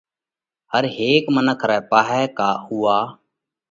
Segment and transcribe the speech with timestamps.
[0.71, 2.99] هر هيڪ منک رئہ پاهئہ ڪا اُوئا